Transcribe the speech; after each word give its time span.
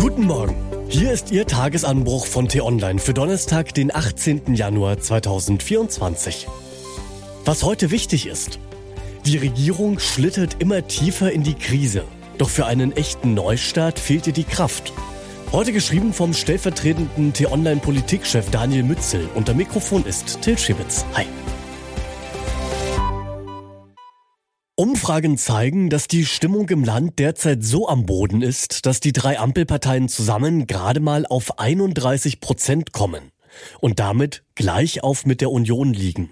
Guten 0.00 0.26
Morgen. 0.26 0.54
Hier 0.88 1.10
ist 1.10 1.32
Ihr 1.32 1.44
Tagesanbruch 1.44 2.26
von 2.26 2.46
T-Online 2.46 3.00
für 3.00 3.14
Donnerstag, 3.14 3.74
den 3.74 3.92
18. 3.92 4.54
Januar 4.54 5.00
2024. 5.00 6.46
Was 7.44 7.64
heute 7.64 7.90
wichtig 7.90 8.28
ist. 8.28 8.60
Die 9.26 9.38
Regierung 9.38 9.98
schlittert 9.98 10.56
immer 10.60 10.86
tiefer 10.86 11.32
in 11.32 11.42
die 11.42 11.54
Krise. 11.54 12.04
Doch 12.38 12.48
für 12.48 12.66
einen 12.66 12.92
echten 12.92 13.34
Neustart 13.34 13.98
fehlt 13.98 14.28
ihr 14.28 14.32
die 14.32 14.44
Kraft. 14.44 14.92
Heute 15.50 15.72
geschrieben 15.72 16.12
vom 16.12 16.32
stellvertretenden 16.32 17.32
T-Online-Politikchef 17.32 18.50
Daniel 18.50 18.84
Mützel. 18.84 19.28
Unter 19.34 19.52
Mikrofon 19.52 20.04
ist 20.04 20.40
Till 20.42 20.56
Schibitz. 20.56 21.04
Hi. 21.14 21.26
Umfragen 24.80 25.36
zeigen, 25.38 25.90
dass 25.90 26.06
die 26.06 26.24
Stimmung 26.24 26.68
im 26.68 26.84
Land 26.84 27.18
derzeit 27.18 27.64
so 27.64 27.88
am 27.88 28.06
Boden 28.06 28.42
ist, 28.42 28.86
dass 28.86 29.00
die 29.00 29.12
drei 29.12 29.36
Ampelparteien 29.36 30.08
zusammen 30.08 30.68
gerade 30.68 31.00
mal 31.00 31.26
auf 31.26 31.58
31 31.58 32.38
Prozent 32.38 32.92
kommen 32.92 33.32
und 33.80 33.98
damit 33.98 34.44
gleich 34.54 35.02
auf 35.02 35.26
mit 35.26 35.40
der 35.40 35.50
Union 35.50 35.92
liegen. 35.92 36.30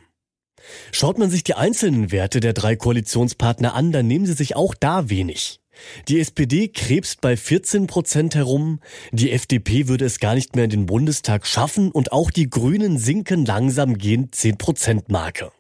Schaut 0.93 1.19
man 1.19 1.29
sich 1.29 1.43
die 1.43 1.55
einzelnen 1.55 2.13
Werte 2.13 2.39
der 2.39 2.53
drei 2.53 2.77
Koalitionspartner 2.77 3.75
an, 3.75 3.91
dann 3.91 4.07
nehmen 4.07 4.27
sie 4.27 4.35
sich 4.35 4.55
auch 4.55 4.77
da 4.77 5.11
wenig. 5.11 5.59
Die 6.07 6.21
SPD 6.21 6.69
krebst 6.69 7.21
bei 7.21 7.37
14 7.37 7.89
Prozent 7.89 8.37
herum, 8.37 8.79
die 9.11 9.33
FDP 9.33 9.89
würde 9.89 10.05
es 10.05 10.21
gar 10.21 10.37
nicht 10.37 10.55
mehr 10.55 10.67
in 10.67 10.71
den 10.71 10.87
Bundestag 10.87 11.49
schaffen 11.49 11.91
und 11.91 12.13
auch 12.13 12.31
die 12.31 12.49
Grünen 12.49 12.97
sinken 12.97 13.45
langsam 13.45 13.99
gehend 13.99 14.37
10 14.37 14.57
Prozent 14.57 15.09
Marke. 15.09 15.51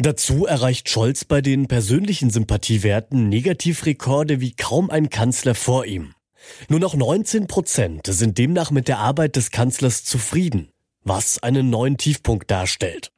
Dazu 0.00 0.46
erreicht 0.46 0.88
Scholz 0.88 1.24
bei 1.24 1.40
den 1.40 1.66
persönlichen 1.66 2.30
Sympathiewerten 2.30 3.28
Negativrekorde 3.28 4.40
wie 4.40 4.54
kaum 4.54 4.90
ein 4.90 5.10
Kanzler 5.10 5.56
vor 5.56 5.86
ihm. 5.86 6.14
Nur 6.68 6.78
noch 6.78 6.94
19 6.94 7.48
Prozent 7.48 8.06
sind 8.06 8.38
demnach 8.38 8.70
mit 8.70 8.86
der 8.86 8.98
Arbeit 8.98 9.34
des 9.34 9.50
Kanzlers 9.50 10.04
zufrieden, 10.04 10.70
was 11.02 11.42
einen 11.42 11.68
neuen 11.68 11.96
Tiefpunkt 11.96 12.48
darstellt. 12.48 13.10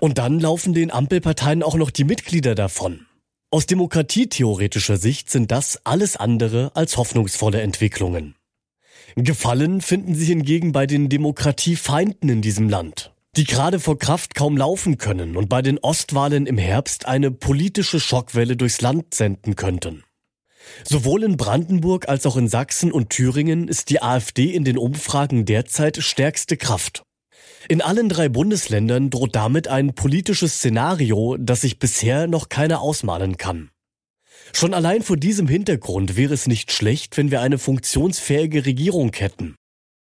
Und 0.00 0.16
dann 0.16 0.40
laufen 0.40 0.72
den 0.72 0.90
Ampelparteien 0.90 1.62
auch 1.62 1.74
noch 1.74 1.90
die 1.90 2.04
Mitglieder 2.04 2.54
davon. 2.54 3.06
Aus 3.50 3.66
demokratietheoretischer 3.66 4.96
Sicht 4.96 5.30
sind 5.30 5.52
das 5.52 5.84
alles 5.84 6.16
andere 6.16 6.72
als 6.74 6.96
hoffnungsvolle 6.96 7.60
Entwicklungen. 7.60 8.36
Gefallen 9.16 9.82
finden 9.82 10.14
sie 10.14 10.24
hingegen 10.24 10.72
bei 10.72 10.86
den 10.86 11.10
Demokratiefeinden 11.10 12.30
in 12.30 12.42
diesem 12.42 12.70
Land 12.70 13.12
die 13.36 13.44
gerade 13.44 13.80
vor 13.80 13.98
Kraft 13.98 14.34
kaum 14.34 14.56
laufen 14.56 14.98
können 14.98 15.36
und 15.36 15.48
bei 15.48 15.62
den 15.62 15.78
Ostwahlen 15.78 16.46
im 16.46 16.58
Herbst 16.58 17.06
eine 17.06 17.30
politische 17.30 18.00
Schockwelle 18.00 18.56
durchs 18.56 18.80
Land 18.80 19.14
senden 19.14 19.56
könnten. 19.56 20.04
Sowohl 20.84 21.22
in 21.22 21.36
Brandenburg 21.36 22.08
als 22.08 22.26
auch 22.26 22.36
in 22.36 22.48
Sachsen 22.48 22.90
und 22.90 23.10
Thüringen 23.10 23.68
ist 23.68 23.90
die 23.90 24.02
AfD 24.02 24.50
in 24.50 24.64
den 24.64 24.78
Umfragen 24.78 25.44
derzeit 25.44 25.98
stärkste 25.98 26.56
Kraft. 26.56 27.02
In 27.68 27.82
allen 27.82 28.08
drei 28.08 28.28
Bundesländern 28.28 29.10
droht 29.10 29.34
damit 29.34 29.68
ein 29.68 29.94
politisches 29.94 30.54
Szenario, 30.56 31.36
das 31.38 31.62
sich 31.62 31.78
bisher 31.78 32.26
noch 32.26 32.48
keiner 32.48 32.80
ausmalen 32.80 33.36
kann. 33.36 33.70
Schon 34.52 34.74
allein 34.74 35.02
vor 35.02 35.16
diesem 35.16 35.48
Hintergrund 35.48 36.16
wäre 36.16 36.34
es 36.34 36.46
nicht 36.46 36.72
schlecht, 36.72 37.16
wenn 37.16 37.30
wir 37.30 37.40
eine 37.40 37.58
funktionsfähige 37.58 38.64
Regierung 38.64 39.12
hätten. 39.14 39.56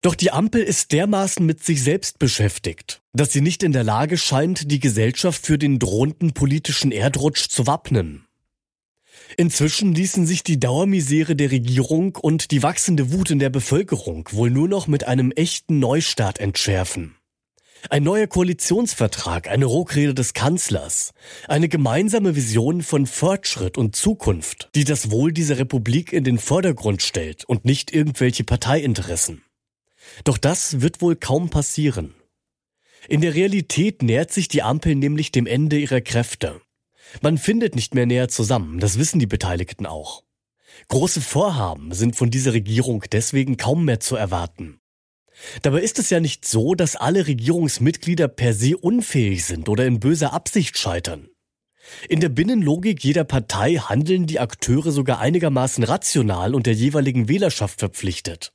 Doch 0.05 0.13
die 0.13 0.29
Ampel 0.29 0.61
ist 0.61 0.91
dermaßen 0.91 1.43
mit 1.43 1.63
sich 1.63 1.81
selbst 1.81 2.19
beschäftigt, 2.19 3.01
dass 3.13 3.31
sie 3.31 3.41
nicht 3.41 3.63
in 3.63 3.71
der 3.71 3.83
Lage 3.83 4.19
scheint, 4.19 4.69
die 4.69 4.79
Gesellschaft 4.79 5.43
für 5.43 5.57
den 5.57 5.79
drohenden 5.79 6.33
politischen 6.33 6.91
Erdrutsch 6.91 7.49
zu 7.49 7.65
wappnen. 7.65 8.27
Inzwischen 9.35 9.95
ließen 9.95 10.27
sich 10.27 10.43
die 10.43 10.59
Dauermisere 10.59 11.35
der 11.35 11.49
Regierung 11.49 12.17
und 12.17 12.51
die 12.51 12.61
wachsende 12.61 13.11
Wut 13.11 13.31
in 13.31 13.39
der 13.39 13.49
Bevölkerung 13.49 14.29
wohl 14.31 14.51
nur 14.51 14.67
noch 14.67 14.85
mit 14.85 15.07
einem 15.07 15.31
echten 15.31 15.79
Neustart 15.79 16.39
entschärfen. 16.39 17.15
Ein 17.89 18.03
neuer 18.03 18.27
Koalitionsvertrag, 18.27 19.47
eine 19.47 19.65
Ruckrede 19.65 20.13
des 20.13 20.35
Kanzlers, 20.35 21.13
eine 21.47 21.67
gemeinsame 21.67 22.35
Vision 22.35 22.83
von 22.83 23.07
Fortschritt 23.07 23.75
und 23.75 23.95
Zukunft, 23.95 24.69
die 24.75 24.83
das 24.83 25.09
Wohl 25.09 25.33
dieser 25.33 25.57
Republik 25.57 26.13
in 26.13 26.23
den 26.23 26.37
Vordergrund 26.37 27.01
stellt 27.01 27.43
und 27.45 27.65
nicht 27.65 27.91
irgendwelche 27.91 28.43
Parteiinteressen. 28.43 29.41
Doch 30.23 30.37
das 30.37 30.81
wird 30.81 31.01
wohl 31.01 31.15
kaum 31.15 31.49
passieren. 31.49 32.15
In 33.07 33.21
der 33.21 33.35
Realität 33.35 34.01
nähert 34.01 34.31
sich 34.31 34.47
die 34.47 34.63
Ampel 34.63 34.95
nämlich 34.95 35.31
dem 35.31 35.45
Ende 35.45 35.77
ihrer 35.77 36.01
Kräfte. 36.01 36.61
Man 37.21 37.37
findet 37.37 37.75
nicht 37.75 37.93
mehr 37.93 38.05
näher 38.05 38.29
zusammen, 38.29 38.79
das 38.79 38.97
wissen 38.97 39.19
die 39.19 39.27
Beteiligten 39.27 39.85
auch. 39.85 40.23
Große 40.87 41.21
Vorhaben 41.21 41.93
sind 41.93 42.15
von 42.15 42.31
dieser 42.31 42.53
Regierung 42.53 43.03
deswegen 43.11 43.57
kaum 43.57 43.85
mehr 43.85 43.99
zu 43.99 44.15
erwarten. 44.15 44.79
Dabei 45.61 45.81
ist 45.81 45.99
es 45.99 46.09
ja 46.09 46.19
nicht 46.19 46.45
so, 46.45 46.75
dass 46.75 46.95
alle 46.95 47.27
Regierungsmitglieder 47.27 48.27
per 48.27 48.53
se 48.53 48.77
unfähig 48.77 49.45
sind 49.45 49.69
oder 49.69 49.85
in 49.85 49.99
böser 49.99 50.33
Absicht 50.33 50.77
scheitern. 50.77 51.29
In 52.09 52.19
der 52.19 52.29
Binnenlogik 52.29 53.03
jeder 53.03 53.25
Partei 53.25 53.75
handeln 53.75 54.25
die 54.25 54.39
Akteure 54.39 54.91
sogar 54.91 55.19
einigermaßen 55.19 55.83
rational 55.83 56.55
und 56.55 56.65
der 56.65 56.73
jeweiligen 56.73 57.27
Wählerschaft 57.27 57.79
verpflichtet. 57.79 58.54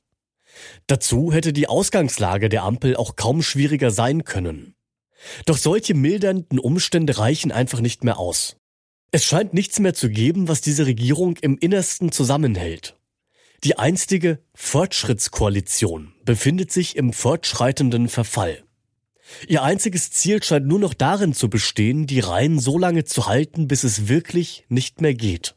Dazu 0.87 1.31
hätte 1.31 1.53
die 1.53 1.67
Ausgangslage 1.67 2.49
der 2.49 2.63
Ampel 2.63 2.95
auch 2.95 3.15
kaum 3.15 3.41
schwieriger 3.41 3.91
sein 3.91 4.23
können. 4.23 4.75
Doch 5.45 5.57
solche 5.57 5.93
mildernden 5.93 6.59
Umstände 6.59 7.17
reichen 7.17 7.51
einfach 7.51 7.81
nicht 7.81 8.03
mehr 8.03 8.17
aus. 8.17 8.57
Es 9.11 9.25
scheint 9.25 9.53
nichts 9.53 9.79
mehr 9.79 9.93
zu 9.93 10.09
geben, 10.09 10.47
was 10.47 10.61
diese 10.61 10.85
Regierung 10.85 11.37
im 11.41 11.57
Innersten 11.57 12.11
zusammenhält. 12.11 12.95
Die 13.63 13.77
einstige 13.77 14.39
Fortschrittskoalition 14.55 16.13
befindet 16.25 16.71
sich 16.71 16.95
im 16.95 17.13
fortschreitenden 17.13 18.09
Verfall. 18.09 18.63
Ihr 19.47 19.63
einziges 19.63 20.11
Ziel 20.11 20.41
scheint 20.41 20.65
nur 20.65 20.79
noch 20.79 20.93
darin 20.93 21.33
zu 21.33 21.49
bestehen, 21.49 22.07
die 22.07 22.19
Reihen 22.19 22.59
so 22.59 22.77
lange 22.77 23.03
zu 23.03 23.27
halten, 23.27 23.67
bis 23.67 23.83
es 23.83 24.07
wirklich 24.07 24.65
nicht 24.69 25.01
mehr 25.01 25.13
geht. 25.13 25.55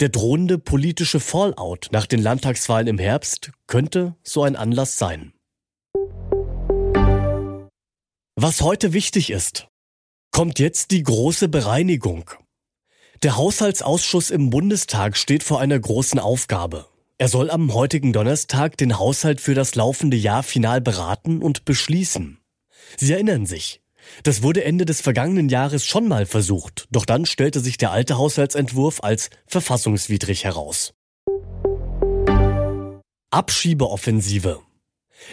Der 0.00 0.08
drohende 0.08 0.58
politische 0.58 1.20
Fallout 1.20 1.88
nach 1.92 2.06
den 2.06 2.22
Landtagswahlen 2.22 2.86
im 2.86 2.98
Herbst 2.98 3.52
könnte 3.66 4.16
so 4.22 4.42
ein 4.42 4.56
Anlass 4.56 4.98
sein. 4.98 5.32
Was 8.36 8.62
heute 8.62 8.92
wichtig 8.92 9.30
ist, 9.30 9.68
kommt 10.32 10.58
jetzt 10.58 10.90
die 10.90 11.02
große 11.02 11.48
Bereinigung. 11.48 12.30
Der 13.22 13.36
Haushaltsausschuss 13.36 14.30
im 14.30 14.50
Bundestag 14.50 15.16
steht 15.16 15.42
vor 15.42 15.60
einer 15.60 15.78
großen 15.78 16.18
Aufgabe. 16.18 16.88
Er 17.16 17.28
soll 17.28 17.50
am 17.50 17.72
heutigen 17.72 18.12
Donnerstag 18.12 18.76
den 18.76 18.98
Haushalt 18.98 19.40
für 19.40 19.54
das 19.54 19.76
laufende 19.76 20.16
Jahr 20.16 20.42
final 20.42 20.80
beraten 20.80 21.40
und 21.40 21.64
beschließen. 21.64 22.40
Sie 22.96 23.12
erinnern 23.12 23.46
sich, 23.46 23.83
das 24.22 24.42
wurde 24.42 24.64
Ende 24.64 24.84
des 24.84 25.00
vergangenen 25.00 25.48
Jahres 25.48 25.84
schon 25.84 26.08
mal 26.08 26.26
versucht, 26.26 26.86
doch 26.90 27.04
dann 27.04 27.26
stellte 27.26 27.60
sich 27.60 27.76
der 27.76 27.90
alte 27.90 28.18
Haushaltsentwurf 28.18 29.02
als 29.02 29.30
verfassungswidrig 29.46 30.44
heraus. 30.44 30.94
Abschiebeoffensive. 33.30 34.60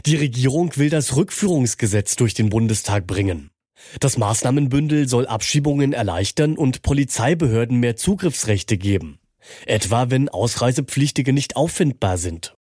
Die 0.06 0.16
Regierung 0.16 0.76
will 0.78 0.90
das 0.90 1.16
Rückführungsgesetz 1.16 2.16
durch 2.16 2.34
den 2.34 2.50
Bundestag 2.50 3.06
bringen. 3.06 3.52
Das 4.00 4.18
Maßnahmenbündel 4.18 5.08
soll 5.08 5.28
Abschiebungen 5.28 5.94
erleichtern 5.94 6.58
und 6.58 6.82
Polizeibehörden 6.82 7.80
mehr 7.80 7.96
Zugriffsrechte 7.96 8.78
geben. 8.78 9.20
Etwa 9.66 10.10
wenn 10.10 10.30
Ausreisepflichtige 10.30 11.34
nicht 11.34 11.56
auffindbar 11.56 12.18
sind. 12.18 12.56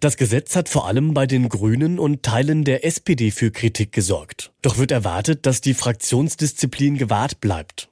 Das 0.00 0.16
Gesetz 0.16 0.56
hat 0.56 0.68
vor 0.68 0.86
allem 0.86 1.14
bei 1.14 1.26
den 1.26 1.48
Grünen 1.48 1.98
und 1.98 2.22
Teilen 2.22 2.64
der 2.64 2.84
SPD 2.84 3.30
für 3.30 3.50
Kritik 3.50 3.92
gesorgt. 3.92 4.52
Doch 4.62 4.78
wird 4.78 4.90
erwartet, 4.90 5.46
dass 5.46 5.60
die 5.60 5.74
Fraktionsdisziplin 5.74 6.96
gewahrt 6.96 7.40
bleibt. 7.40 7.88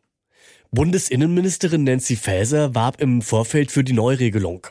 Bundesinnenministerin 0.70 1.84
Nancy 1.84 2.16
Faeser 2.16 2.74
warb 2.74 3.00
im 3.00 3.22
Vorfeld 3.22 3.72
für 3.72 3.82
die 3.82 3.92
Neuregelung. 3.92 4.68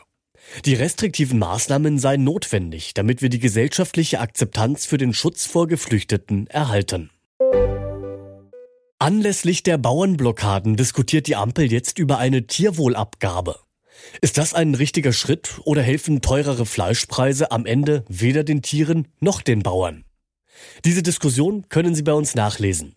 Die 0.64 0.74
restriktiven 0.74 1.38
Maßnahmen 1.38 1.98
seien 1.98 2.24
notwendig, 2.24 2.94
damit 2.94 3.22
wir 3.22 3.28
die 3.28 3.38
gesellschaftliche 3.38 4.20
Akzeptanz 4.20 4.86
für 4.86 4.98
den 4.98 5.12
Schutz 5.12 5.46
vor 5.46 5.68
Geflüchteten 5.68 6.46
erhalten. 6.48 7.10
Anlässlich 8.98 9.62
der 9.62 9.78
Bauernblockaden 9.78 10.76
diskutiert 10.76 11.26
die 11.26 11.36
Ampel 11.36 11.70
jetzt 11.70 11.98
über 11.98 12.18
eine 12.18 12.46
Tierwohlabgabe. 12.46 13.58
Ist 14.20 14.38
das 14.38 14.54
ein 14.54 14.74
richtiger 14.74 15.12
Schritt 15.12 15.60
oder 15.64 15.82
helfen 15.82 16.20
teurere 16.20 16.66
Fleischpreise 16.66 17.50
am 17.50 17.66
Ende 17.66 18.04
weder 18.08 18.44
den 18.44 18.62
Tieren 18.62 19.08
noch 19.20 19.42
den 19.42 19.62
Bauern? 19.62 20.04
Diese 20.84 21.02
Diskussion 21.02 21.68
können 21.68 21.94
Sie 21.94 22.02
bei 22.02 22.12
uns 22.12 22.34
nachlesen. 22.34 22.94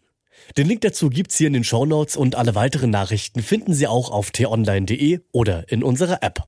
Den 0.58 0.68
Link 0.68 0.82
dazu 0.82 1.10
gibt's 1.10 1.38
hier 1.38 1.48
in 1.48 1.54
den 1.54 1.64
Shownotes 1.64 2.18
und 2.18 2.36
alle 2.36 2.56
weiteren 2.56 2.90
Nachrichten 2.90 3.42
finden 3.42 3.74
Sie 3.74 3.88
auch 3.88 4.12
auf 4.12 4.32
t-online.de 4.32 5.22
oder 5.32 5.72
in 5.72 5.84
unserer 5.84 6.22
App. 6.22 6.44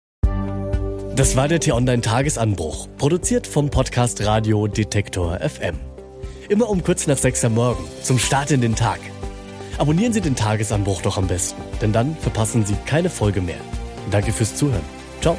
Das 1.16 1.38
war 1.38 1.48
der 1.48 1.62
T-Online 1.62 2.01
Tagesanbruch, 2.01 2.90
produziert 2.98 3.48
vom 3.48 3.69
Podcast 3.69 4.25
Radio 4.25 4.68
Detektor 4.68 5.40
FM. 5.40 5.80
Immer 6.50 6.69
um 6.69 6.84
kurz 6.84 7.08
nach 7.08 7.18
sechs 7.18 7.46
am 7.46 7.54
Morgen, 7.54 7.86
zum 8.04 8.19
Start 8.19 8.51
in 8.51 8.60
den 8.60 8.75
Tag. 8.75 9.00
Abonnieren 9.78 10.12
Sie 10.12 10.22
den 10.22 10.36
Tagesanbruch 10.36 11.01
doch 11.01 11.18
am 11.18 11.28
besten, 11.28 11.62
denn 11.81 11.94
dann 11.94 12.18
verpassen 12.18 12.66
Sie 12.66 12.75
keine 12.86 13.10
Folge 13.10 13.40
mehr. 13.40 13.62
Danke 14.12 14.31
fürs 14.31 14.56
Zuhören. 14.56 14.84
Ciao. 15.22 15.38